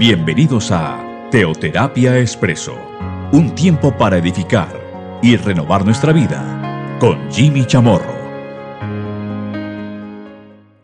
[0.00, 2.74] Bienvenidos a Teoterapia Expreso,
[3.32, 8.14] un tiempo para edificar y renovar nuestra vida con Jimmy Chamorro.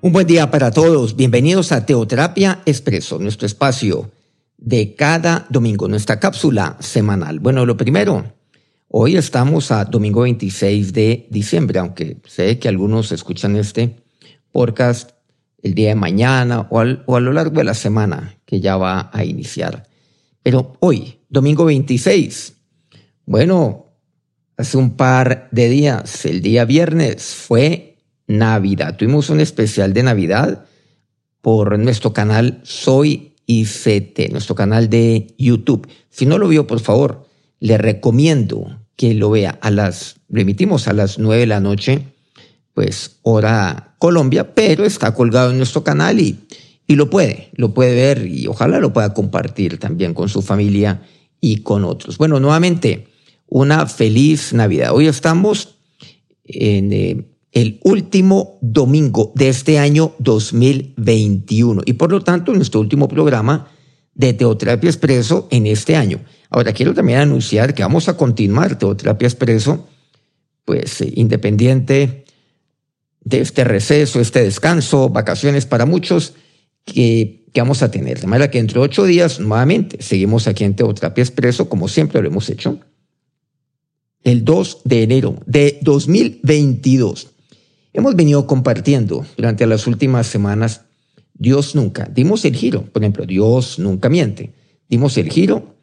[0.02, 1.16] Un buen día para todos.
[1.16, 4.10] Bienvenidos a Teoterapia Expreso, nuestro espacio
[4.58, 7.40] de cada domingo, nuestra cápsula semanal.
[7.40, 8.34] Bueno, lo primero,
[8.88, 13.96] hoy estamos a domingo 26 de diciembre, aunque sé que algunos escuchan este
[14.52, 15.12] podcast
[15.62, 19.24] el día de mañana o, a lo largo de la semana que ya va a
[19.24, 19.86] iniciar.
[20.42, 22.54] Pero hoy, domingo 26,
[23.26, 23.86] bueno,
[24.56, 28.96] hace un par de días, el día viernes, fue Navidad.
[28.96, 30.64] Tuvimos un especial de Navidad
[31.42, 35.88] por nuestro canal Soy ICT, nuestro canal de YouTube.
[36.08, 37.26] Si no lo vio, por favor,
[37.60, 42.16] le recomiendo que lo vea a las, lo emitimos a las nueve de la noche
[42.76, 46.38] pues hora Colombia, pero está colgado en nuestro canal y,
[46.86, 51.02] y lo puede, lo puede ver y ojalá lo pueda compartir también con su familia
[51.40, 52.18] y con otros.
[52.18, 53.08] Bueno, nuevamente,
[53.48, 54.92] una feliz Navidad.
[54.92, 55.76] Hoy estamos
[56.44, 63.08] en eh, el último domingo de este año 2021 y por lo tanto nuestro último
[63.08, 63.68] programa
[64.14, 66.20] de Teoterapia Expreso en este año.
[66.50, 69.88] Ahora quiero también anunciar que vamos a continuar Teoterapia Expreso,
[70.64, 72.24] pues eh, independiente
[73.20, 76.34] de este receso, este descanso, vacaciones para muchos
[76.86, 78.20] que, vamos a tener.
[78.20, 82.28] De manera que entre ocho días, nuevamente, seguimos aquí en Teoterapia Expreso, como siempre lo
[82.28, 82.80] hemos hecho.
[84.22, 87.28] El 2 de enero de 2022.
[87.92, 90.82] Hemos venido compartiendo durante las últimas semanas
[91.34, 92.08] Dios nunca.
[92.12, 94.52] Dimos el giro, por ejemplo, Dios nunca miente.
[94.88, 95.76] Dimos el giro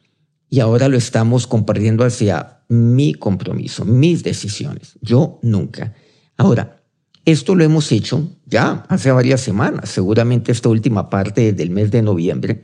[0.49, 4.97] y ahora lo estamos compartiendo hacia mi compromiso, mis decisiones.
[5.01, 5.93] Yo nunca.
[6.37, 6.82] Ahora,
[7.25, 12.01] esto lo hemos hecho ya hace varias semanas, seguramente esta última parte del mes de
[12.01, 12.63] noviembre,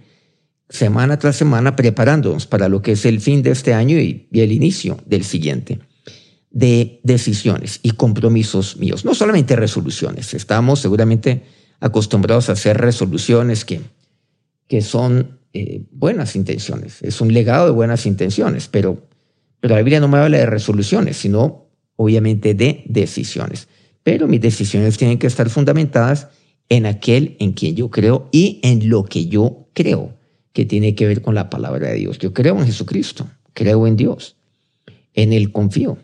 [0.69, 4.51] semana tras semana preparándonos para lo que es el fin de este año y, el
[4.51, 5.79] inicio del siguiente,
[6.51, 11.43] de decisiones y compromisos míos, no solamente resoluciones, estamos seguramente
[11.79, 13.81] acostumbrados a hacer resoluciones que,
[14.67, 19.07] que son eh, buenas intenciones, es un legado de buenas intenciones, pero,
[19.61, 23.67] pero la Biblia no me habla de resoluciones, sino obviamente de decisiones
[24.03, 26.27] pero mis decisiones tienen que estar fundamentadas
[26.69, 30.17] en aquel en quien yo creo y en lo que yo creo,
[30.53, 32.19] que tiene que ver con la palabra de Dios.
[32.19, 34.37] Yo creo en Jesucristo, creo en Dios,
[35.13, 35.97] en Él confío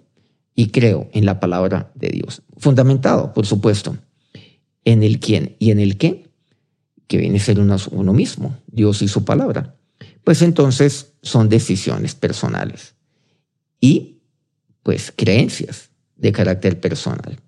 [0.55, 2.41] y creo en la palabra de Dios.
[2.57, 3.97] Fundamentado, por supuesto,
[4.83, 6.29] en el quién y en el qué,
[7.07, 9.75] que viene a ser uno, uno mismo, Dios y su palabra.
[10.23, 12.95] Pues entonces son decisiones personales
[13.79, 14.21] y
[14.81, 17.39] pues creencias de carácter personal.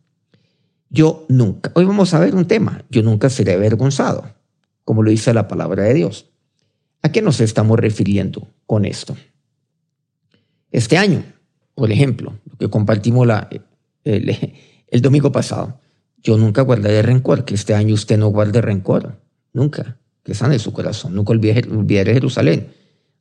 [0.89, 4.25] Yo nunca, hoy vamos a ver un tema, yo nunca seré avergonzado,
[4.85, 6.29] como lo dice la palabra de Dios.
[7.01, 9.15] ¿A qué nos estamos refiriendo con esto?
[10.71, 11.23] Este año,
[11.75, 13.27] por ejemplo, lo que compartimos
[14.03, 15.79] el, domingo pasado,
[16.23, 19.21] yo nunca guardaré rencor, que este año usted no guarde rencor,
[19.53, 22.69] nunca, que sane su corazón, nunca olvidaré Jerusalén,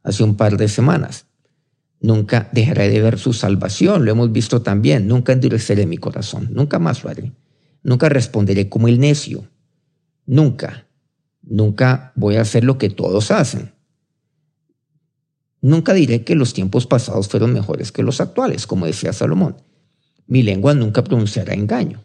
[0.03, 1.27] hace un par de semanas.
[2.01, 6.79] Nunca dejaré de ver su salvación, lo hemos visto también, nunca endureceré mi corazón, nunca
[6.79, 7.33] más lo.
[7.87, 9.49] Nunca responderé como el necio.
[10.27, 10.89] Nunca.
[11.41, 13.75] Nunca voy a hacer lo que todos hacen.
[15.61, 19.63] Nunca diré que los tiempos pasados fueron mejores que los actuales, como decía Salomón.
[20.27, 22.03] Mi lengua nunca pronunciará engaño.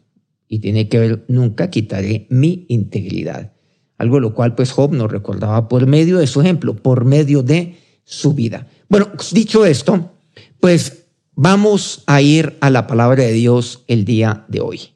[0.47, 3.53] Y tiene que ver, nunca quitaré mi integridad.
[3.97, 7.79] Algo lo cual pues Job nos recordaba por medio de su ejemplo, por medio de
[8.03, 8.67] su vida.
[8.87, 10.11] Bueno, dicho esto,
[10.59, 14.91] pues vamos a ir a la palabra de Dios el día de hoy.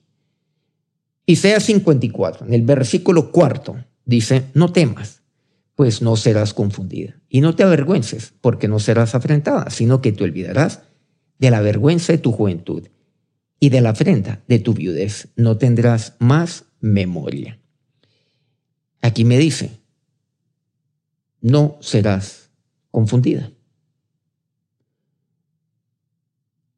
[1.25, 3.75] Isaías 54, en el versículo cuarto,
[4.05, 5.21] dice, no temas,
[5.75, 7.19] pues no serás confundida.
[7.27, 10.83] Y no te avergüences, porque no serás afrentada, sino que te olvidarás
[11.39, 12.87] de la vergüenza de tu juventud
[13.59, 15.29] y de la afrenta de tu viudez.
[15.35, 17.59] No tendrás más memoria.
[19.01, 19.71] Aquí me dice,
[21.41, 22.51] no serás
[22.91, 23.51] confundida.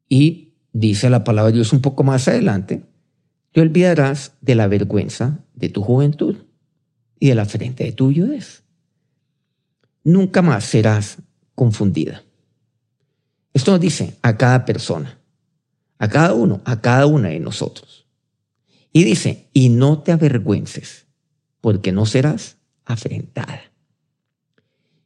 [0.08, 2.82] Y dice la palabra de Dios un poco más adelante,
[3.52, 6.36] te olvidarás de la vergüenza de tu juventud
[7.18, 8.62] y de la frente de tu viudez.
[10.04, 11.18] Nunca más serás
[11.54, 12.22] confundida.
[13.52, 15.18] Esto nos dice a cada persona,
[15.98, 18.06] a cada uno, a cada una de nosotros.
[18.92, 21.06] Y dice, y no te avergüences,
[21.60, 23.62] porque no serás afrentada.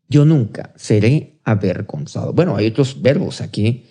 [0.08, 2.32] Yo nunca seré avergonzado.
[2.32, 3.86] Bueno, hay otros verbos aquí,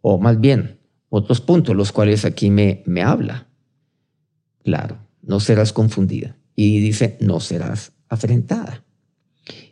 [0.00, 0.80] o más bien,
[1.10, 3.45] otros puntos, los cuales aquí me, me habla.
[4.66, 6.36] Claro, no serás confundida.
[6.56, 8.82] Y dice, no serás afrentada.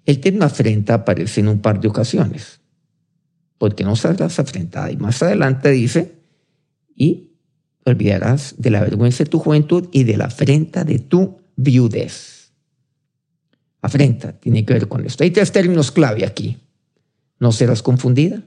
[0.07, 2.61] El término afrenta aparece en un par de ocasiones,
[3.59, 4.93] porque no serás afrentada.
[4.93, 6.15] Y más adelante dice,
[6.95, 7.33] y
[7.85, 12.53] olvidarás de la vergüenza de tu juventud y de la afrenta de tu viudez.
[13.81, 15.25] Afrenta tiene que ver con esto.
[15.25, 16.59] Hay tres términos clave aquí.
[17.41, 18.45] No serás confundida,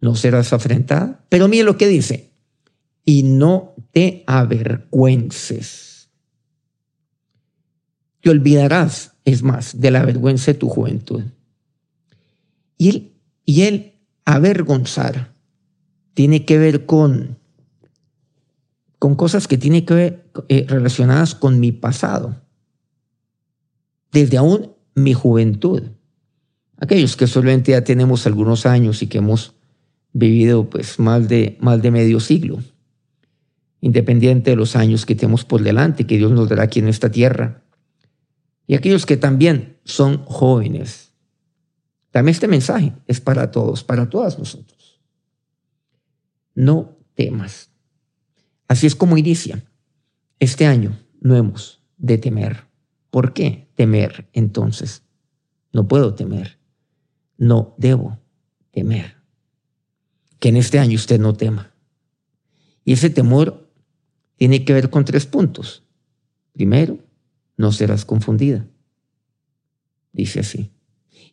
[0.00, 2.30] no serás afrentada, pero mire lo que dice,
[3.04, 6.08] y no te avergüences.
[8.20, 11.24] Te olvidarás, es más, de la vergüenza de tu juventud.
[12.76, 13.12] Y el,
[13.44, 15.34] y el avergonzar
[16.14, 17.38] tiene que ver con,
[19.00, 22.40] con cosas que tienen que ver eh, relacionadas con mi pasado,
[24.12, 25.82] desde aún mi juventud.
[26.76, 29.54] Aquellos que solamente ya tenemos algunos años y que hemos
[30.12, 32.60] vivido pues más de, más de medio siglo
[33.80, 37.10] independiente de los años que tenemos por delante, que Dios nos dará aquí en esta
[37.10, 37.62] tierra.
[38.66, 41.12] Y aquellos que también son jóvenes.
[42.10, 45.00] También este mensaje es para todos, para todas nosotros.
[46.54, 47.70] No temas.
[48.66, 49.64] Así es como inicia.
[50.38, 52.64] Este año no hemos de temer.
[53.10, 55.02] ¿Por qué temer entonces?
[55.72, 56.58] No puedo temer.
[57.36, 58.18] No debo
[58.70, 59.16] temer.
[60.38, 61.72] Que en este año usted no tema.
[62.84, 63.67] Y ese temor
[64.38, 65.82] tiene que ver con tres puntos.
[66.52, 66.98] Primero,
[67.56, 68.66] no serás confundida.
[70.12, 70.70] Dice así.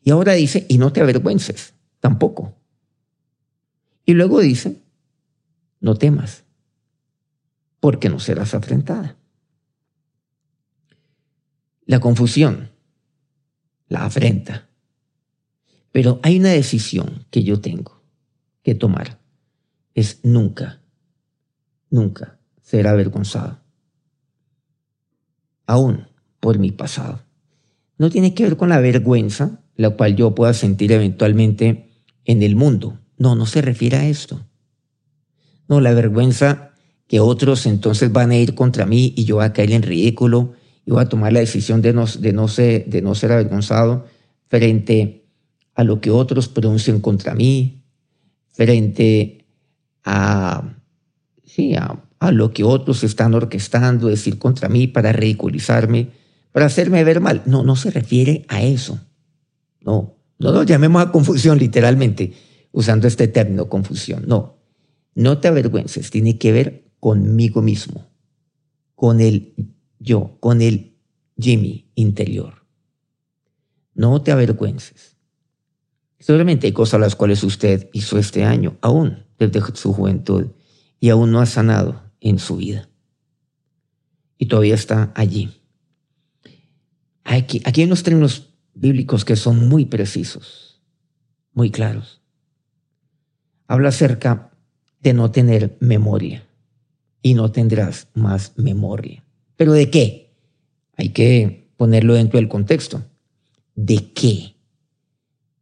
[0.04, 2.56] Y ahora dice, y no te avergüences, tampoco.
[4.06, 4.82] Y luego dice,
[5.80, 6.44] no temas,
[7.80, 9.18] porque no serás afrentada.
[11.86, 12.72] La confusión,
[13.88, 14.68] la afrenta.
[15.92, 18.02] Pero hay una decisión que yo tengo
[18.64, 19.20] que tomar.
[19.94, 20.82] Es nunca,
[21.90, 22.35] nunca
[22.66, 23.60] será avergonzado.
[25.68, 26.08] Aún
[26.40, 27.22] por mi pasado.
[27.98, 31.90] No tiene que ver con la vergüenza, la cual yo pueda sentir eventualmente
[32.26, 33.00] en el mundo.
[33.18, 34.42] No, no se refiere a esto.
[35.68, 36.72] No, la vergüenza
[37.08, 40.54] que otros entonces van a ir contra mí y yo voy a caer en ridículo
[40.86, 44.06] y voy a tomar la decisión de no, de no, ser, de no ser avergonzado
[44.48, 45.28] frente
[45.76, 47.84] a lo que otros pronuncien contra mí,
[48.48, 49.46] frente
[50.04, 50.76] a,
[51.44, 56.12] sí, a, a lo que otros están orquestando, decir contra mí para ridiculizarme,
[56.52, 57.44] para hacerme ver mal.
[57.46, 59.00] No, no se refiere a eso.
[59.82, 62.34] No, no nos llamemos a confusión literalmente,
[62.72, 64.24] usando este término, confusión.
[64.28, 64.58] No,
[65.14, 68.08] no te avergüences, tiene que ver conmigo mismo,
[68.96, 69.54] con el
[70.00, 70.98] yo, con el
[71.38, 72.66] Jimmy interior.
[73.94, 75.16] No te avergüences.
[76.20, 80.48] Seguramente hay cosas las cuales usted hizo este año, aún desde su juventud,
[81.00, 82.90] y aún no ha sanado en su vida.
[84.38, 85.62] Y todavía está allí.
[87.24, 90.82] Aquí, aquí hay unos términos bíblicos que son muy precisos,
[91.54, 92.22] muy claros.
[93.68, 94.52] Habla acerca
[95.00, 96.48] de no tener memoria
[97.22, 99.24] y no tendrás más memoria.
[99.56, 100.36] ¿Pero de qué?
[100.98, 103.06] Hay que ponerlo dentro del contexto.
[103.76, 104.56] ¿De qué?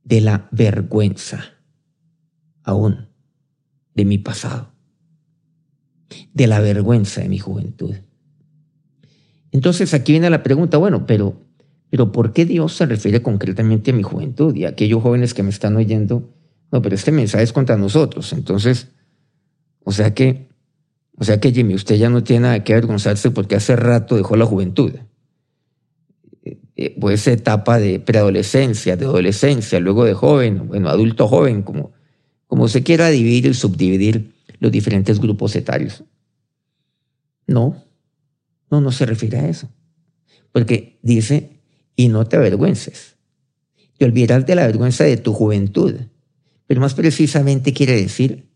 [0.03, 1.43] De la vergüenza
[2.63, 3.09] aún
[3.95, 4.72] de mi pasado
[6.33, 7.95] de la vergüenza de mi juventud.
[9.51, 11.35] Entonces aquí viene la pregunta, bueno, pero,
[11.89, 15.43] pero ¿por qué Dios se refiere concretamente a mi juventud y a aquellos jóvenes que
[15.43, 16.27] me están oyendo?
[16.71, 18.33] No, pero este mensaje es contra nosotros.
[18.33, 18.87] Entonces,
[19.83, 20.47] o sea que,
[21.17, 24.35] o sea que Jimmy, usted ya no tiene nada que avergonzarse porque hace rato dejó
[24.35, 24.93] la juventud.
[26.43, 31.61] Eh, eh, pues esa etapa de preadolescencia, de adolescencia, luego de joven, bueno, adulto joven,
[31.61, 31.91] como,
[32.47, 36.03] como se quiera dividir y subdividir los diferentes grupos etarios.
[37.47, 37.83] No,
[38.71, 39.69] no, no se refiere a eso.
[40.51, 41.61] Porque dice,
[41.95, 43.15] y no te avergüences.
[43.97, 45.95] Te olvidarás de la vergüenza de tu juventud.
[46.67, 48.49] Pero más precisamente quiere decir,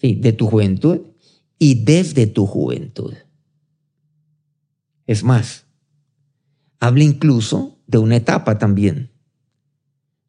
[0.00, 1.00] de tu juventud
[1.58, 3.14] y desde tu juventud.
[5.06, 5.66] Es más,
[6.80, 9.10] habla incluso de una etapa también,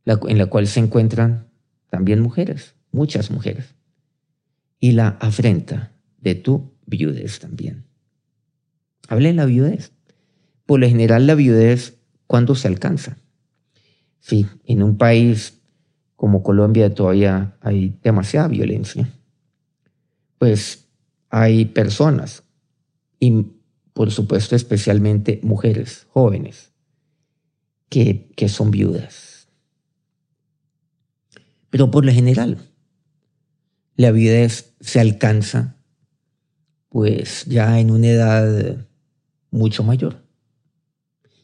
[0.06, 1.50] en la cual se encuentran
[1.90, 3.75] también mujeres, muchas mujeres
[4.86, 7.88] y la afrenta de tu viudez también.
[9.08, 9.94] Hable de la viudez.
[10.68, 13.18] Por lo general, la viudez, ¿cuándo se alcanza?
[14.20, 15.60] Sí, en un país
[16.16, 19.10] como Colombia todavía hay demasiada violencia.
[20.38, 20.88] Pues
[21.32, 22.44] hay personas,
[23.20, 23.48] y
[23.94, 26.74] por supuesto especialmente mujeres jóvenes,
[27.90, 29.48] que, que son viudas.
[31.72, 32.60] Pero por lo general,
[33.96, 35.76] la viudez se alcanza
[36.90, 38.88] pues ya en una edad
[39.52, 40.24] mucho mayor,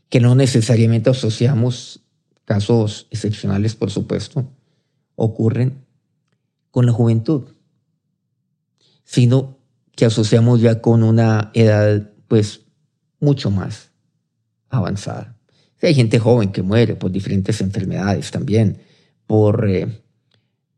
[0.10, 2.06] que no necesariamente asociamos
[2.46, 4.50] casos excepcionales, por supuesto,
[5.16, 5.86] ocurren
[6.70, 7.50] con la juventud,
[9.04, 9.58] sino
[9.96, 12.62] que asociamos ya con una edad pues
[13.20, 13.92] mucho más
[14.70, 15.38] avanzada.
[15.82, 18.82] hay gente joven que muere por diferentes enfermedades también,
[19.28, 20.02] por eh,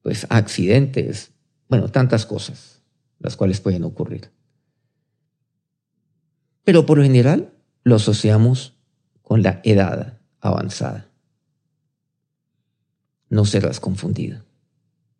[0.01, 1.32] pues accidentes,
[1.73, 2.83] bueno, tantas cosas
[3.17, 4.29] las cuales pueden ocurrir.
[6.63, 7.51] Pero por lo general
[7.83, 8.75] lo asociamos
[9.23, 11.09] con la edad avanzada.
[13.27, 14.43] No serás confundido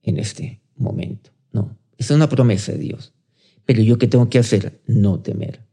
[0.04, 1.32] en este momento.
[1.52, 3.14] No, es una promesa de Dios.
[3.66, 4.80] Pero yo qué tengo que hacer?
[4.86, 5.66] No temer.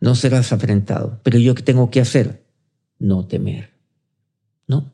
[0.00, 1.20] No serás afrentado.
[1.22, 2.46] Pero yo qué tengo que hacer?
[2.98, 3.74] No temer.
[4.66, 4.90] ¿No?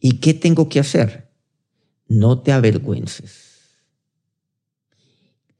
[0.00, 1.23] ¿Y qué tengo que hacer?
[2.06, 3.82] No te avergüences.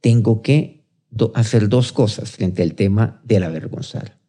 [0.01, 0.85] Tengo que
[1.33, 4.19] hacer dos cosas frente al tema del avergonzar.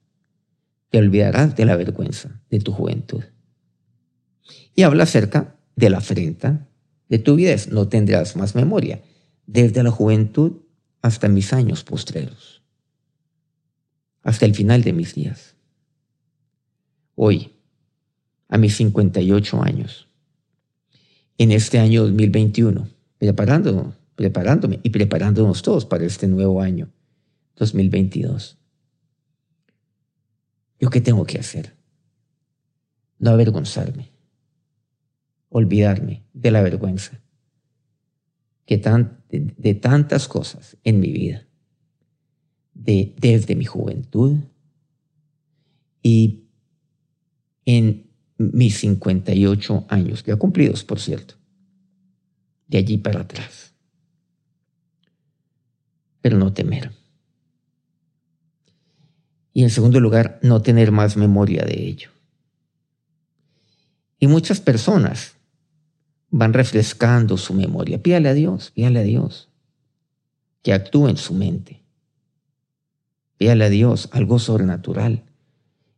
[0.90, 3.22] Te olvidarás de la vergüenza de tu juventud.
[4.74, 6.68] Y habla acerca de la afrenta
[7.08, 9.02] de tu vida no tendrás más memoria,
[9.46, 10.62] desde la juventud
[11.02, 12.62] hasta mis años postreros,
[14.22, 15.54] hasta el final de mis días.
[17.14, 17.52] Hoy,
[18.48, 20.05] a mis 58 años,
[21.38, 22.88] en este año 2021,
[23.18, 26.90] preparando, preparándome y preparándonos todos para este nuevo año
[27.56, 28.58] 2022.
[30.78, 31.74] ¿Yo qué tengo que hacer?
[33.18, 34.16] No avergonzarme
[35.48, 37.20] olvidarme de la vergüenza
[38.66, 41.46] que tan, de, tantas cosas en mi vida,
[42.74, 44.36] de, desde mi juventud
[46.02, 46.44] y
[47.64, 48.05] en
[48.38, 51.34] mis 58 años, ya cumplidos, por cierto,
[52.68, 53.72] de allí para atrás.
[56.20, 56.92] Pero no temer.
[59.52, 62.10] Y en segundo lugar, no tener más memoria de ello.
[64.18, 65.36] Y muchas personas
[66.30, 68.02] van refrescando su memoria.
[68.02, 69.48] Pídale a Dios, pídale a Dios
[70.62, 71.80] que actúe en su mente.
[73.38, 75.22] Pídale a Dios algo sobrenatural.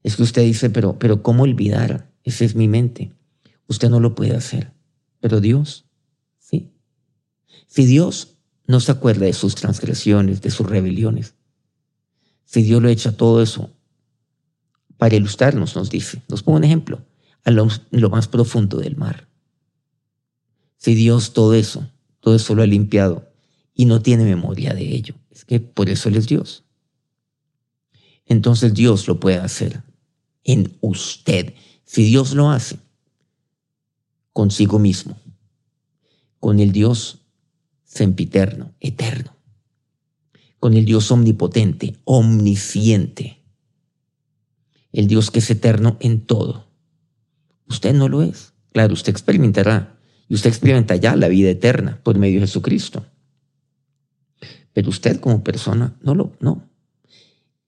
[0.02, 2.10] Es que usted dice, pero, pero ¿cómo olvidar?
[2.28, 3.10] Esa es mi mente.
[3.68, 4.70] Usted no lo puede hacer.
[5.18, 5.86] Pero Dios,
[6.38, 6.70] sí.
[7.66, 11.36] Si Dios no se acuerda de sus transgresiones, de sus rebeliones,
[12.44, 13.70] si Dios lo echa todo eso
[14.98, 17.02] para ilustrarnos, nos dice, nos pongo un ejemplo,
[17.44, 19.26] a lo más profundo del mar.
[20.76, 23.32] Si Dios todo eso, todo eso lo ha limpiado
[23.74, 26.64] y no tiene memoria de ello, es que por eso Él es Dios.
[28.26, 29.82] Entonces Dios lo puede hacer
[30.44, 31.54] en usted.
[31.88, 32.78] Si Dios lo hace
[34.34, 35.18] consigo mismo,
[36.38, 37.22] con el Dios
[37.82, 39.34] sempiterno, eterno,
[40.60, 43.42] con el Dios omnipotente, omnisciente,
[44.92, 46.68] el Dios que es eterno en todo.
[47.70, 48.52] Usted no lo es.
[48.72, 53.06] Claro, usted experimentará y usted experimenta ya la vida eterna por medio de Jesucristo.
[54.74, 56.68] Pero usted como persona no lo, no.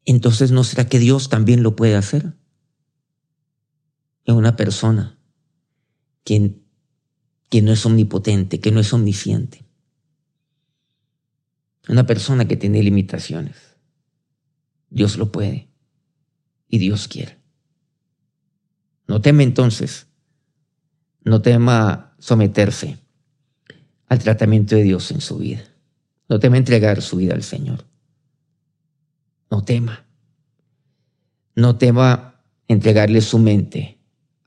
[0.05, 2.35] Entonces, ¿no será que Dios también lo puede hacer?
[4.25, 5.19] En una persona
[6.25, 6.61] que,
[7.49, 9.65] que no es omnipotente, que no es omnisciente.
[11.89, 13.57] Una persona que tiene limitaciones.
[14.91, 15.69] Dios lo puede
[16.69, 17.39] y Dios quiere.
[19.07, 20.07] No teme entonces,
[21.25, 22.99] no tema someterse
[24.07, 25.65] al tratamiento de Dios en su vida.
[26.29, 27.85] No tema entregar su vida al Señor.
[29.51, 30.07] No tema.
[31.57, 34.00] No tema entregarle su mente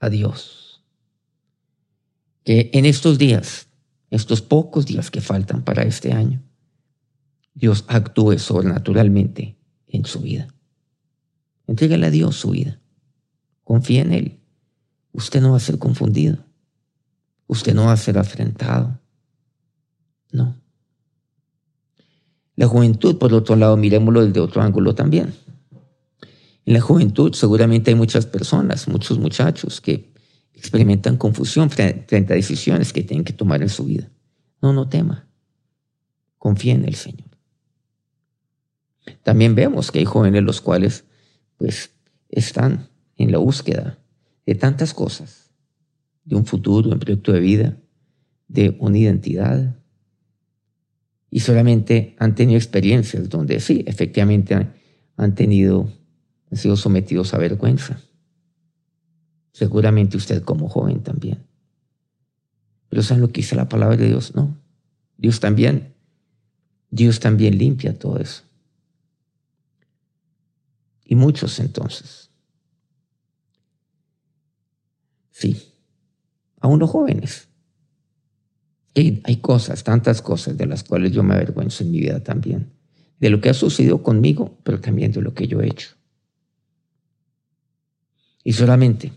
[0.03, 0.81] a Dios.
[2.43, 3.67] Que en estos días,
[4.10, 6.41] estos pocos días que faltan para este año,
[7.53, 9.55] Dios actúe sobrenaturalmente
[9.88, 10.48] en su vida.
[11.67, 12.79] Entrégale a Dios su vida.
[13.63, 14.39] Confía en Él.
[15.13, 16.39] Usted no va a ser confundido.
[17.48, 19.00] Usted no va a ser afrentado.
[20.31, 20.55] No.
[22.55, 25.33] La juventud, por otro lado, miremoslo desde otro ángulo también.
[26.65, 30.13] En la juventud seguramente hay muchas personas, muchos muchachos que
[30.53, 34.10] experimentan confusión frente a decisiones que tienen que tomar en su vida.
[34.62, 35.27] No, no tema.
[36.38, 37.34] Confía en el Señor.
[39.24, 41.05] También vemos que hay jóvenes los cuales
[41.58, 41.91] pues
[42.29, 44.00] están en la búsqueda
[44.46, 45.51] de tantas cosas
[46.25, 47.77] de un futuro, un proyecto de vida,
[48.48, 49.75] de una identidad.
[51.29, 54.70] Y solamente han tenido experiencias donde sí, efectivamente
[55.17, 55.91] han, tenido,
[56.53, 58.00] han sido sometidos a vergüenza.
[59.53, 61.39] Seguramente usted como joven también.
[62.89, 64.36] Pero ¿saben lo que dice la palabra de Dios?
[64.36, 64.55] No.
[65.17, 65.95] Dios también,
[66.91, 68.43] Dios también limpia todo eso.
[71.05, 72.29] Y muchos entonces
[75.31, 75.60] Sí,
[76.60, 77.48] aún los jóvenes.
[78.93, 82.69] Hay cosas, tantas cosas de las cuales yo me avergüenzo en mi vida también.
[83.19, 85.95] De lo que ha sucedido conmigo, pero también de lo que yo he hecho.
[88.43, 89.13] Y solamente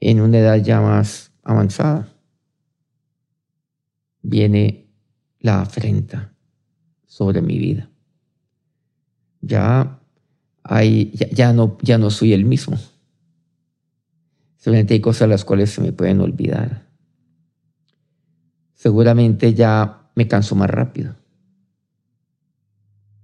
[0.00, 2.12] en una edad ya más avanzada
[4.22, 4.86] viene
[5.40, 6.34] la afrenta
[7.06, 7.90] sobre mi vida.
[9.40, 10.00] Ya,
[10.62, 12.78] hay, ya, no, ya no soy el mismo.
[14.56, 16.86] Solamente hay cosas las cuales se me pueden olvidar.
[18.72, 21.16] Seguramente ya me canso más rápido.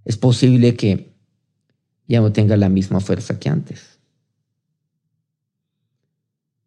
[0.05, 1.15] Es posible que
[2.07, 4.00] ya no tenga la misma fuerza que antes.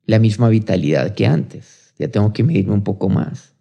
[0.05, 1.93] La misma vitalidad que antes.
[1.97, 3.53] Ya tengo que medirme un poco más.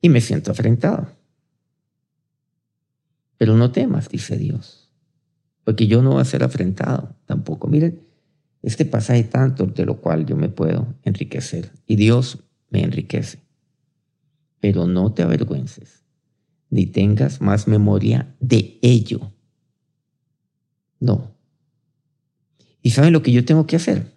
[0.00, 1.08] Y me siento afrentado.
[3.36, 4.90] Pero no temas, dice Dios,
[5.64, 7.68] porque yo no voy a ser afrentado tampoco.
[7.68, 8.00] Miren,
[8.62, 12.38] este pasaje tanto de lo cual yo me puedo enriquecer y Dios
[12.70, 13.40] me enriquece.
[14.60, 16.04] Pero no te avergüences,
[16.70, 19.30] ni tengas más memoria de ello.
[21.00, 21.34] No.
[22.80, 24.13] ¿Y saben lo que yo tengo que hacer?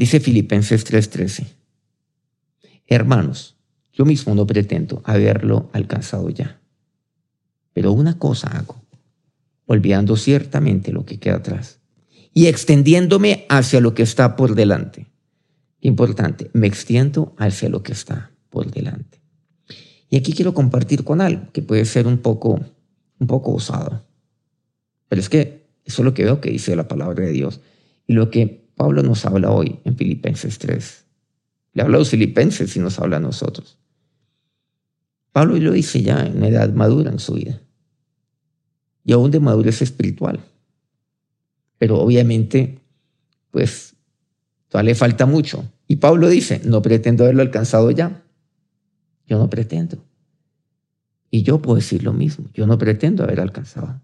[0.00, 1.46] Dice Filipenses 3:13.
[2.86, 3.56] Hermanos,
[3.92, 6.60] yo mismo no pretendo haberlo alcanzado ya
[7.72, 8.82] pero una cosa hago,
[9.66, 11.78] olvidando ciertamente lo que queda atrás
[12.32, 15.06] y extendiéndome hacia lo que está por delante.
[15.80, 19.20] Importante, me extiendo hacia lo que está por delante.
[20.10, 22.60] Y aquí quiero compartir con algo que puede ser un poco,
[23.18, 24.04] un poco osado.
[25.08, 27.60] Pero es que eso es lo que veo que dice la palabra de Dios
[28.06, 31.04] y lo que Pablo nos habla hoy en Filipenses 3.
[31.74, 33.76] Le habla a los filipenses y nos habla a nosotros.
[35.32, 37.60] Pablo lo dice ya en edad madura en su vida.
[39.04, 40.40] Y aún de madurez espiritual.
[41.76, 42.78] Pero obviamente,
[43.50, 43.96] pues,
[44.70, 45.62] todavía le falta mucho.
[45.86, 48.22] Y Pablo dice, no pretendo haberlo alcanzado ya.
[49.26, 49.98] Yo no pretendo.
[51.30, 52.46] Y yo puedo decir lo mismo.
[52.54, 54.00] Yo no pretendo haber alcanzado,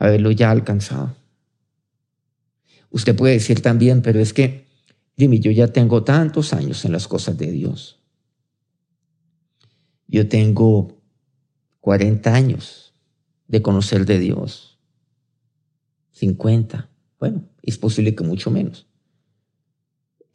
[0.00, 1.14] haberlo ya alcanzado.
[2.90, 4.66] Usted puede decir también, pero es que,
[5.16, 8.00] Jimmy, yo ya tengo tantos años en las cosas de Dios.
[10.08, 11.00] Yo tengo
[11.80, 12.94] 40 años
[13.46, 14.78] de conocer de Dios.
[16.12, 16.90] 50.
[17.18, 18.88] Bueno, es posible que mucho menos.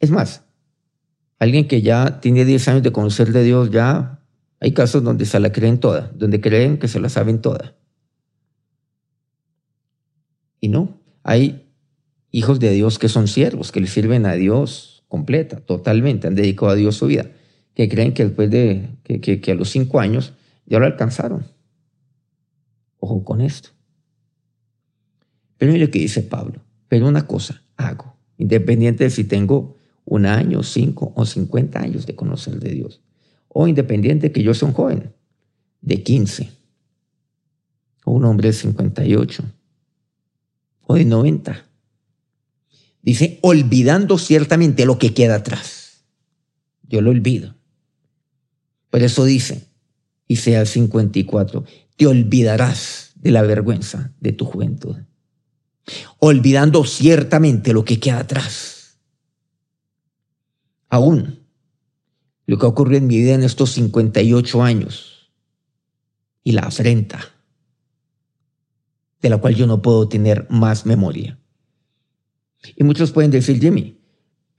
[0.00, 0.44] Es más,
[1.38, 4.22] alguien que ya tiene 10 años de conocer de Dios, ya
[4.60, 7.76] hay casos donde se la creen toda, donde creen que se la saben toda.
[10.60, 11.65] Y no, hay
[12.30, 16.72] hijos de Dios que son siervos, que le sirven a Dios completa, totalmente, han dedicado
[16.72, 17.30] a Dios su vida
[17.76, 20.32] que creen que después de que, a los cinco años
[20.64, 21.44] ya lo alcanzaron.
[22.98, 23.68] Ojo con esto.
[25.58, 26.62] Pero mire lo que dice Pablo.
[26.88, 32.16] Pero una cosa hago, independiente de si tengo un año, cinco o cincuenta años de
[32.16, 33.02] conocer de Dios,
[33.48, 35.12] o independiente de que yo sea un joven
[35.82, 36.50] de 15,
[38.06, 39.44] o un hombre de 58,
[40.86, 41.62] o de 90.
[43.06, 46.02] Dice, olvidando ciertamente lo que queda atrás.
[46.82, 47.54] Yo lo olvido.
[48.90, 49.68] Por eso dice
[50.26, 51.64] Isaías 54,
[51.94, 54.96] te olvidarás de la vergüenza de tu juventud,
[56.18, 58.98] olvidando ciertamente lo que queda atrás.
[60.88, 61.46] Aún
[62.46, 65.30] lo que ocurrió en mi vida en estos 58 años
[66.42, 67.20] y la afrenta,
[69.22, 71.38] de la cual yo no puedo tener más memoria.
[72.74, 73.98] Y muchos pueden decir, Jimmy,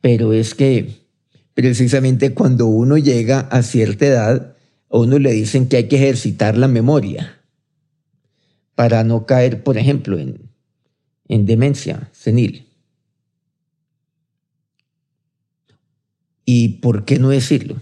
[0.02, 1.08] pero es que
[1.54, 4.56] precisamente cuando uno llega a cierta edad,
[4.90, 7.42] a uno le dicen que hay que ejercitar la memoria
[8.76, 10.52] para no caer, por ejemplo, en,
[11.28, 12.68] en demencia senil.
[16.46, 17.82] ¿Y por qué no decirlo?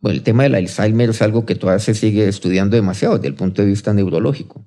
[0.00, 3.34] Bueno, el tema del Alzheimer es algo que todavía se sigue estudiando demasiado desde el
[3.34, 4.62] punto de vista neurológico,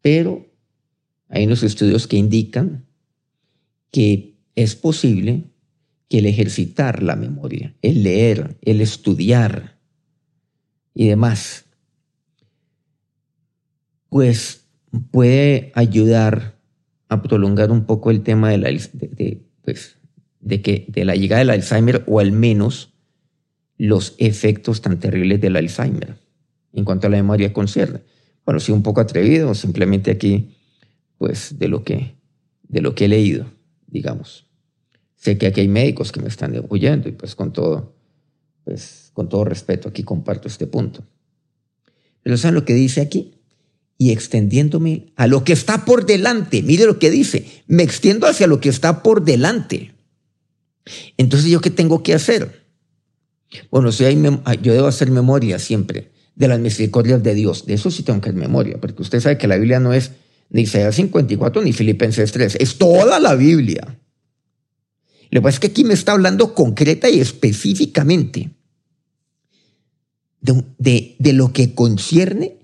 [0.00, 0.46] pero
[1.28, 2.86] hay unos estudios que indican
[3.92, 5.44] que es posible
[6.08, 9.78] que el ejercitar la memoria, el leer, el estudiar
[10.94, 11.66] y demás,
[14.08, 14.66] pues
[15.10, 16.58] puede ayudar
[17.08, 18.70] a prolongar un poco el tema de la,
[19.62, 19.96] pues,
[20.40, 22.92] de que, de la llegada del Alzheimer o al menos
[23.78, 26.16] los efectos tan terribles del Alzheimer
[26.72, 28.00] en cuanto a la memoria concierne.
[28.44, 30.56] Bueno, sí, un poco atrevido, simplemente aquí,
[31.18, 32.16] pues, de lo que,
[32.68, 33.46] de lo que he leído,
[33.92, 34.46] digamos.
[35.16, 37.94] Sé que aquí hay médicos que me están oyendo y pues con todo,
[38.64, 41.04] pues con todo respeto aquí comparto este punto.
[42.22, 43.34] Pero ¿saben lo que dice aquí?
[43.98, 46.62] Y extendiéndome a lo que está por delante.
[46.62, 47.62] Mire lo que dice.
[47.68, 49.94] Me extiendo hacia lo que está por delante.
[51.16, 52.62] Entonces, ¿yo qué tengo que hacer?
[53.70, 54.20] Bueno, si hay
[54.62, 57.66] yo debo hacer memoria siempre de las misericordias de Dios.
[57.66, 60.12] De eso sí tengo que hacer memoria, porque usted sabe que la Biblia no es
[60.52, 63.98] ni Isaías 54 ni Filipenses 3, es toda la Biblia.
[65.30, 68.50] Lo que pasa es que aquí me está hablando concreta y específicamente
[70.42, 72.58] de, de lo que concierne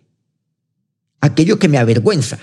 [1.21, 2.39] aquello que me avergüenza.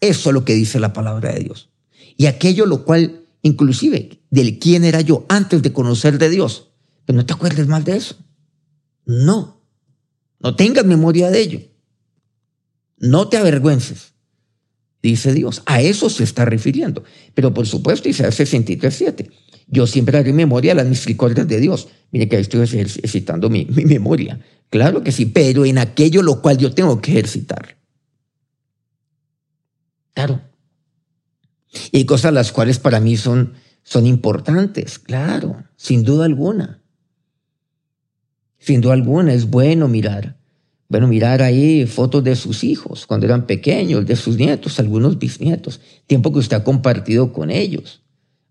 [0.00, 1.70] Eso es lo que dice la palabra de Dios.
[2.16, 6.68] Y aquello lo cual, inclusive, del quién era yo antes de conocer de Dios.
[7.04, 8.16] Pero no te acuerdes mal de eso.
[9.04, 9.60] No.
[10.38, 11.60] No tengas memoria de ello.
[12.98, 14.12] No te avergüences.
[15.02, 15.62] Dice Dios.
[15.66, 17.04] A eso se está refiriendo.
[17.34, 19.30] Pero por supuesto, Isaías 63.7.
[19.66, 21.88] Yo siempre haré memoria de las misericordias de Dios.
[22.10, 24.40] Mire que estoy ejercitando mi, mi memoria.
[24.68, 27.76] Claro que sí, pero en aquello lo cual yo tengo que ejercitar.
[30.14, 30.42] Claro.
[31.92, 36.82] Y hay cosas las cuales para mí son, son importantes, claro, sin duda alguna.
[38.58, 40.39] Sin duda alguna es bueno mirar.
[40.90, 45.80] Bueno, mirar ahí fotos de sus hijos cuando eran pequeños, de sus nietos, algunos bisnietos,
[46.08, 48.02] tiempo que usted ha compartido con ellos.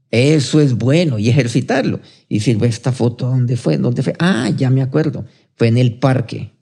[0.10, 2.00] Eso es bueno y ejercitarlo.
[2.30, 3.78] Y decir, esta foto, ¿dónde fue?
[3.78, 4.14] ¿Dónde fue?
[4.20, 5.26] Ah, ya me acuerdo.
[5.56, 6.54] Fue en el parque.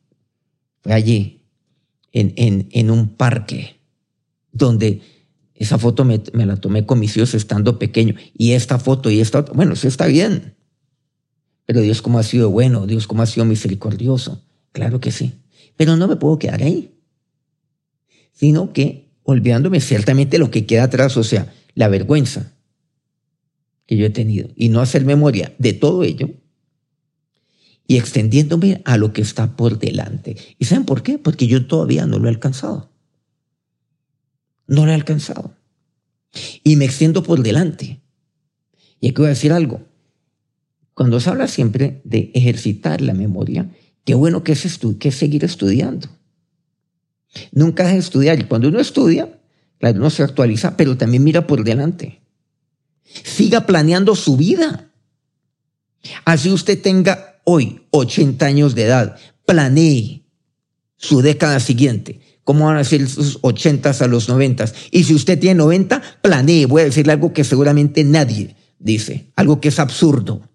[0.81, 1.43] Fue allí,
[2.11, 3.79] en, en, en un parque,
[4.51, 5.01] donde
[5.53, 8.15] esa foto me, la tomé con mis hijos estando pequeño.
[8.35, 10.55] Y esta foto y esta otra, bueno, eso está bien.
[11.67, 14.43] Pero Dios cómo ha sido bueno, Dios cómo ha sido misericordioso.
[14.71, 15.33] Claro que sí.
[15.77, 16.99] Pero no me puedo quedar ahí.
[18.33, 22.53] Sino que olvidándome ciertamente lo que queda atrás, o sea, la vergüenza
[23.85, 24.49] que yo he tenido.
[24.55, 26.29] Y no hacer memoria de todo ello.
[27.87, 30.35] Y extendiéndome a lo que está por delante.
[30.59, 31.17] ¿Y saben por qué?
[31.17, 32.91] Porque yo todavía no lo he alcanzado.
[34.67, 35.55] No lo he alcanzado.
[36.63, 38.01] Y me extiendo por delante.
[38.99, 39.81] Y aquí voy a decir algo.
[40.93, 43.69] Cuando se habla siempre de ejercitar la memoria,
[44.07, 46.07] qué bueno que es, que seguir estudiando.
[47.51, 48.39] Nunca de estudiar.
[48.39, 49.37] Y cuando uno estudia,
[49.79, 52.21] claro, uno se actualiza, pero también mira por delante.
[53.03, 54.93] Siga planeando su vida.
[56.23, 60.23] Así usted tenga hoy 80 años de edad, planee
[60.95, 64.73] su década siguiente cómo van a ser sus ochentas a los noventas.
[64.89, 66.65] Y si usted tiene 90, planee.
[66.65, 70.49] Voy a decirle algo que seguramente nadie dice, algo que es absurdo,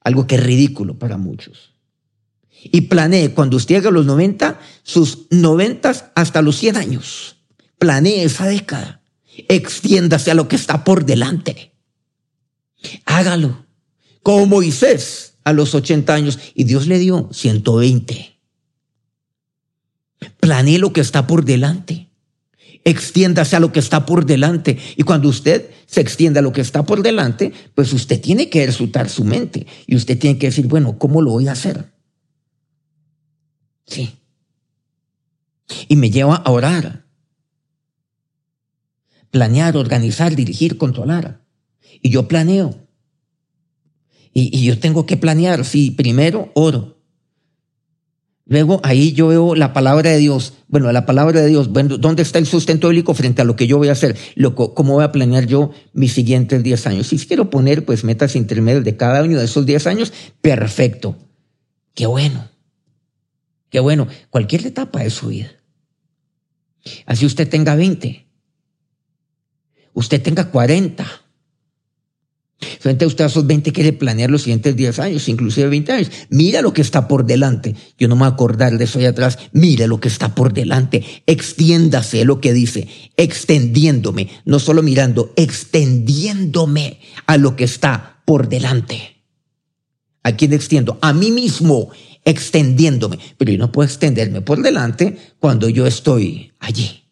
[0.00, 1.77] algo que es ridículo para muchos.
[2.64, 7.36] Y planee cuando usted llegue a los 90, sus noventas hasta los 100 años.
[7.78, 9.02] Planee esa década.
[9.48, 11.72] Extiéndase a lo que está por delante.
[13.04, 13.66] Hágalo.
[14.22, 18.38] Como Moisés a los 80 años y Dios le dio 120.
[20.40, 22.08] Planee lo que está por delante.
[22.84, 24.78] Extiéndase a lo que está por delante.
[24.96, 28.66] Y cuando usted se extienda a lo que está por delante, pues usted tiene que
[28.66, 29.66] resultar su mente.
[29.86, 31.92] Y usted tiene que decir, bueno, ¿cómo lo voy a hacer?
[33.88, 34.14] Sí.
[35.88, 37.04] Y me lleva a orar.
[39.30, 41.42] Planear, organizar, dirigir, controlar.
[42.00, 42.86] Y yo planeo.
[44.32, 45.64] Y, y yo tengo que planear.
[45.64, 46.98] Sí, primero oro.
[48.46, 50.54] Luego ahí yo veo la palabra de Dios.
[50.68, 53.66] Bueno, la palabra de Dios, bueno, ¿dónde está el sustento bíblico frente a lo que
[53.66, 54.16] yo voy a hacer?
[54.36, 57.06] Lo, ¿Cómo voy a planear yo mis siguientes 10 años?
[57.08, 61.16] Si quiero poner pues metas intermedias de cada año de esos 10 años, perfecto.
[61.94, 62.48] Qué bueno.
[63.70, 64.08] Qué bueno.
[64.30, 65.50] Cualquier etapa de su vida.
[67.06, 68.26] Así usted tenga 20.
[69.94, 71.28] Usted tenga 40
[72.80, 76.10] Frente a usted a esos 20 quiere planear los siguientes 10 años, inclusive 20 años.
[76.28, 77.76] Mira lo que está por delante.
[77.96, 79.38] Yo no me voy a acordar de eso allá atrás.
[79.52, 81.04] Mira lo que está por delante.
[81.26, 82.88] Extiéndase lo que dice.
[83.16, 84.28] Extendiéndome.
[84.44, 89.22] No solo mirando, extendiéndome a lo que está por delante.
[90.24, 90.98] ¿A quién extiendo?
[91.00, 91.90] A mí mismo,
[92.28, 93.18] extendiéndome.
[93.36, 97.04] Pero yo no puedo extenderme por delante cuando yo estoy allí.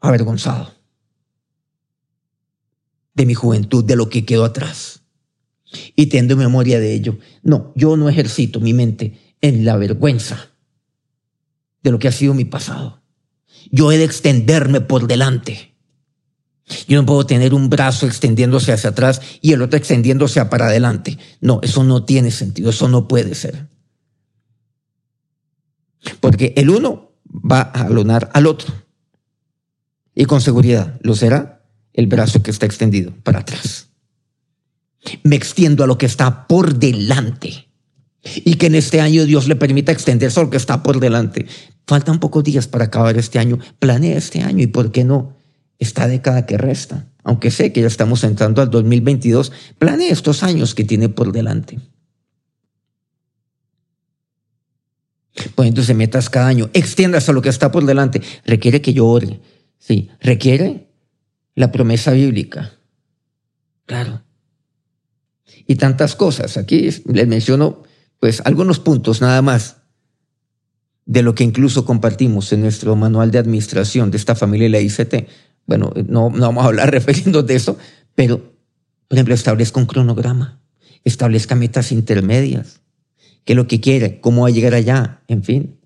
[0.00, 0.74] Avergonzado
[3.14, 5.02] de mi juventud, de lo que quedó atrás.
[5.94, 7.18] Y teniendo memoria de ello.
[7.42, 10.50] No, yo no ejercito mi mente en la vergüenza
[11.82, 13.02] de lo que ha sido mi pasado.
[13.70, 15.71] Yo he de extenderme por delante.
[16.86, 21.18] Yo no puedo tener un brazo extendiéndose hacia atrás y el otro extendiéndose para adelante.
[21.40, 23.66] No, eso no tiene sentido, eso no puede ser.
[26.20, 28.72] Porque el uno va a alonar al otro.
[30.14, 33.88] Y con seguridad lo será el brazo que está extendido para atrás.
[35.22, 37.68] Me extiendo a lo que está por delante.
[38.44, 41.46] Y que en este año Dios le permita extenderse a lo que está por delante.
[41.86, 43.58] Faltan pocos días para acabar este año.
[43.78, 45.36] Planea este año y, ¿por qué no?
[45.82, 47.08] Esta década que resta.
[47.24, 51.80] aunque sé que ya estamos entrando al 2022, planee estos años que tiene por delante.
[55.56, 58.22] Poniéndose metas cada año, extiendas a lo que está por delante.
[58.44, 59.40] Requiere que yo ore.
[59.76, 60.88] Sí, requiere
[61.56, 62.78] la promesa bíblica.
[63.86, 64.22] Claro.
[65.66, 66.58] Y tantas cosas.
[66.58, 67.82] Aquí les menciono
[68.20, 69.78] pues algunos puntos nada más
[71.06, 75.26] de lo que incluso compartimos en nuestro manual de administración de esta familia la ICT.
[75.66, 77.78] Bueno, no, no vamos a hablar refiriendo de eso,
[78.14, 78.38] pero,
[79.08, 80.60] por ejemplo, establezca un cronograma,
[81.04, 82.80] establezca metas intermedias,
[83.44, 85.78] qué es lo que quiere, cómo va a llegar allá, en fin.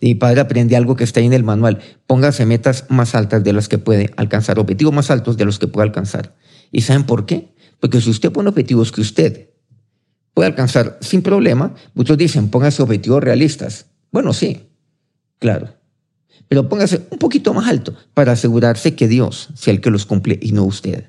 [0.00, 1.78] Mi padre aprende algo que está ahí en el manual.
[2.06, 5.68] Póngase metas más altas de las que puede alcanzar, objetivos más altos de los que
[5.68, 6.36] puede alcanzar.
[6.72, 7.54] ¿Y saben por qué?
[7.80, 9.50] Porque si usted pone objetivos que usted
[10.34, 13.86] puede alcanzar sin problema, muchos dicen, póngase objetivos realistas.
[14.10, 14.68] Bueno, sí,
[15.38, 15.77] claro.
[16.46, 20.38] Pero póngase un poquito más alto para asegurarse que Dios sea el que los cumple
[20.40, 21.06] y no usted.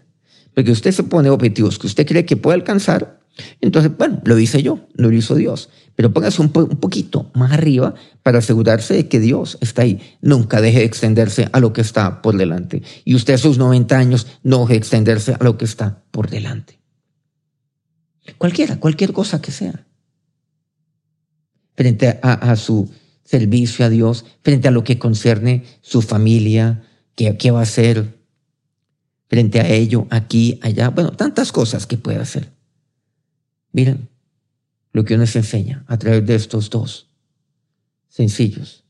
[0.54, 3.20] Porque usted se pone objetivos que usted cree que puede alcanzar,
[3.62, 5.70] entonces, bueno, lo hice yo, no lo hizo Dios.
[5.96, 10.00] Pero póngase un, poquito más arriba para asegurarse de que Dios está ahí.
[10.22, 12.84] Nunca deje de extenderse a lo que está por delante.
[13.06, 16.30] Y usted a sus 90 años no deje de extenderse a lo que está por
[16.30, 16.80] delante.
[18.38, 19.86] Cualquiera, cualquier cosa que sea.
[21.76, 22.90] Frente a su
[23.30, 28.18] servicio a Dios, frente a lo que concierne su familia, qué, qué va a hacer
[29.28, 30.90] frente a ello, aquí, allá.
[30.90, 32.52] Bueno, tantas cosas que puede hacer.
[33.72, 34.10] Miren
[34.94, 37.12] lo que nos enseña a través de estos dos
[38.08, 38.84] sencillos,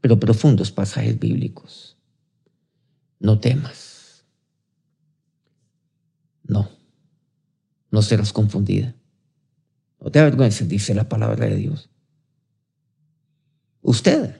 [0.00, 1.96] pero profundos pasajes bíblicos.
[3.20, 4.24] No temas.
[6.42, 6.68] No.
[7.92, 8.92] No serás confundida.
[10.00, 11.91] No te avergüences, dice la palabra de Dios.
[13.82, 14.36] Usted,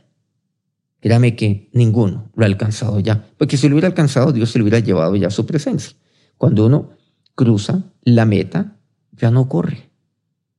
[1.00, 4.64] créame que ninguno lo ha alcanzado ya, porque si lo hubiera alcanzado, Dios se lo
[4.64, 5.96] hubiera llevado ya a su presencia.
[6.38, 6.90] Cuando uno
[7.34, 8.78] cruza la meta,
[9.12, 9.90] ya no corre.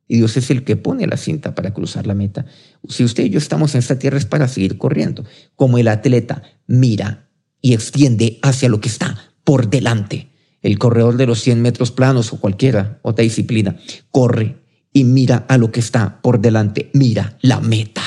[0.08, 2.46] Y Dios es el que pone la cinta para cruzar la meta.
[2.88, 5.24] Si usted y yo estamos en esta tierra es para seguir corriendo.
[5.56, 7.30] Como el atleta mira
[7.62, 10.30] y extiende hacia lo que está por delante.
[10.62, 13.78] El corredor de los 100 metros planos o cualquiera otra disciplina
[14.12, 14.58] corre
[14.93, 16.91] y mira a lo que está por delante.
[16.93, 18.04] Mira la meta.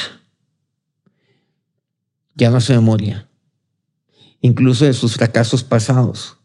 [2.37, 3.29] Ya no se memoria.
[4.41, 6.37] Incluso de sus fracasos pasados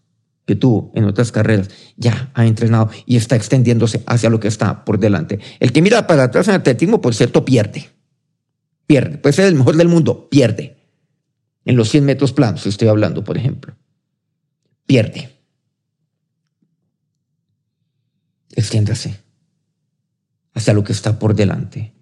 [0.46, 4.84] que tuvo en otras carreras, ya ha entrenado y está extendiéndose hacia lo que está
[4.84, 5.40] por delante.
[5.60, 7.90] El que mira para atrás en atletismo, por cierto, pierde.
[8.88, 9.20] Pierde.
[9.20, 10.78] Puede ser el mejor del mundo, pierde.
[11.64, 13.76] En los 100 metros planos estoy hablando, por ejemplo.
[14.86, 15.30] Pierde.
[18.56, 19.20] Extiéndase
[20.54, 21.94] hacia lo que está por delante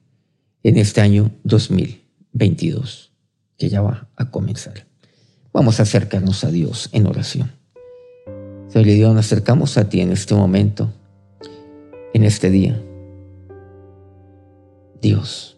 [0.64, 3.14] en este año 2022,
[3.60, 4.88] que ya va a comenzar.
[5.54, 7.52] Vamos a acercarnos a Dios en oración.
[8.70, 10.92] Señor Dios, nos acercamos a ti en este momento,
[12.14, 12.82] en este día.
[15.02, 15.58] Dios,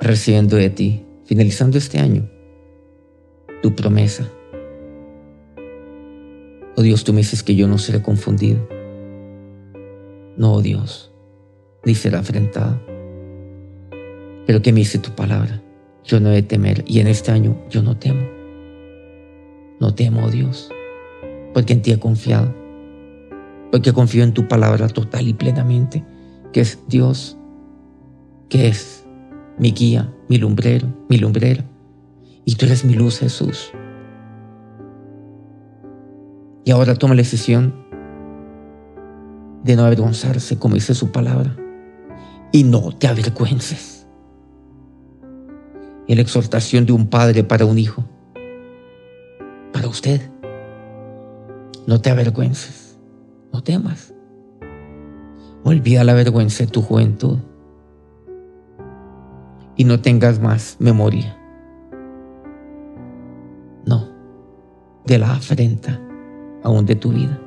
[0.00, 2.28] recibiendo de ti, finalizando este año,
[3.62, 4.28] tu promesa.
[6.76, 8.68] Oh Dios, tú me dices que yo no seré confundido.
[10.36, 11.12] No, oh Dios,
[11.84, 12.80] ni será afrentado.
[14.46, 15.62] Pero que me dice tu palabra,
[16.04, 18.26] yo no he de temer y en este año yo no temo.
[19.80, 20.70] No temo, oh Dios
[21.52, 22.54] porque en ti he confiado,
[23.70, 26.04] porque confío en tu palabra total y plenamente,
[26.52, 27.38] que es Dios,
[28.48, 29.04] que es
[29.58, 31.64] mi guía, mi lumbrero, mi lumbrera,
[32.44, 33.70] y tú eres mi luz, Jesús.
[36.64, 37.74] Y ahora toma la decisión
[39.62, 41.56] de no avergonzarse, como dice su palabra,
[42.50, 43.91] y no te avergüences.
[46.14, 48.04] La exhortación de un padre para un hijo,
[49.72, 50.20] para usted
[51.86, 52.98] no te avergüences,
[53.50, 54.12] no temas.
[55.64, 57.38] Olvida la vergüenza de tu juventud
[59.74, 61.34] y no tengas más memoria.
[63.86, 64.06] No,
[65.06, 65.98] de la afrenta
[66.62, 67.40] aún de tu vida.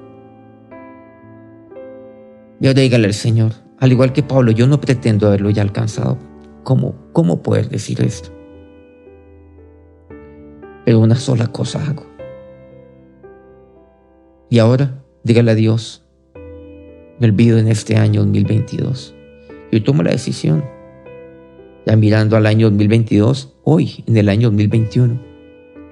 [2.59, 6.17] Y ahora dígale al Señor, al igual que Pablo, yo no pretendo haberlo ya alcanzado.
[6.63, 8.34] ¿Cómo, cómo poder decir esto?
[10.85, 12.15] Pero una sola cosa hago
[14.49, 16.05] y ahora, dígale a Dios,
[17.19, 19.15] me olvido en este año 2022.
[19.71, 20.63] Yo tomo la decisión,
[21.85, 25.19] ya mirando al año 2022, hoy, en el año 2021,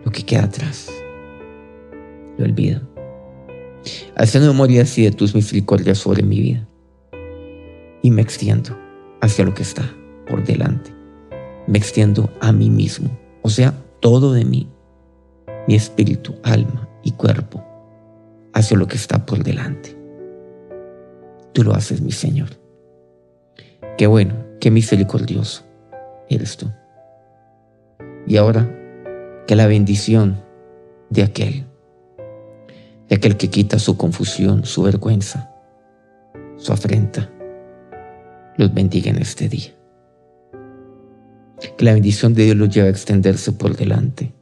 [0.05, 0.89] lo que queda atrás,
[2.37, 2.81] lo olvido.
[4.15, 6.67] Haciendo memoria así de tus misericordias sobre mi vida.
[8.03, 8.77] Y me extiendo
[9.19, 9.83] hacia lo que está
[10.29, 10.93] por delante.
[11.67, 13.09] Me extiendo a mí mismo,
[13.41, 14.69] o sea, todo de mí,
[15.67, 17.63] mi espíritu, alma y cuerpo
[18.53, 19.97] hacia lo que está por delante.
[21.53, 22.49] Tú lo haces, mi Señor.
[23.97, 25.63] Qué bueno, qué misericordioso
[26.29, 26.71] eres tú.
[28.25, 28.69] Y ahora,
[29.47, 30.41] que la bendición
[31.09, 31.65] de aquel,
[33.09, 35.51] de aquel que quita su confusión, su vergüenza,
[36.57, 37.29] su afrenta,
[38.57, 39.71] los bendiga en este día.
[41.77, 44.33] Que la bendición de Dios los lleve a extenderse por delante.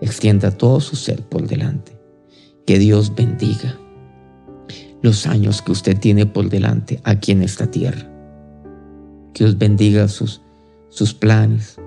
[0.00, 1.98] Extienda todo su ser por delante.
[2.66, 3.78] Que Dios bendiga
[5.02, 8.10] los años que usted tiene por delante aquí en esta tierra.
[9.32, 10.42] Que Dios bendiga sus,
[10.88, 11.78] sus planes,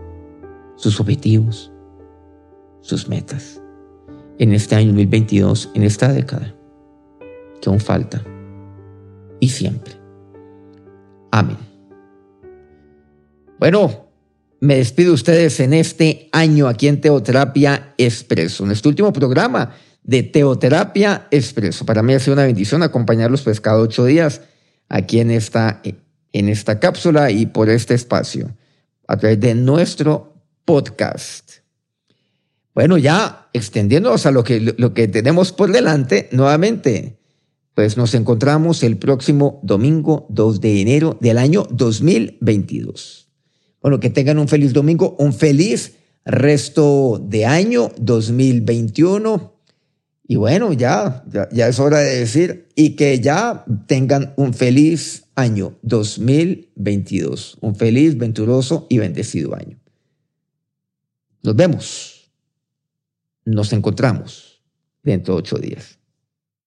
[0.76, 1.72] sus objetivos,
[2.82, 3.62] sus metas.
[4.40, 6.56] En este año 2022, en esta década,
[7.62, 8.24] que aún falta.
[9.40, 9.94] Y siempre.
[11.32, 11.58] Amén.
[13.60, 14.11] Bueno,
[14.62, 19.76] me despido de ustedes en este año aquí en Teoterapia Expreso, en este último programa
[20.04, 21.84] de Teoterapia Expreso.
[21.84, 24.42] Para mí ha sido una bendición acompañarlos pues cada ocho días
[24.88, 25.82] aquí en esta,
[26.32, 28.56] en esta cápsula y por este espacio
[29.08, 31.54] a través de nuestro podcast.
[32.76, 37.18] Bueno, ya extendiéndonos a lo que, lo que tenemos por delante, nuevamente,
[37.74, 43.31] pues nos encontramos el próximo domingo 2 de enero del año 2022.
[43.82, 49.56] Bueno, que tengan un feliz domingo, un feliz resto de año 2021.
[50.28, 55.78] Y bueno, ya, ya, es hora de decir, y que ya tengan un feliz año
[55.82, 59.78] 2022, un feliz, venturoso y bendecido año.
[61.44, 62.32] Nos vemos,
[63.44, 64.62] nos encontramos
[65.04, 66.01] dentro de ocho días.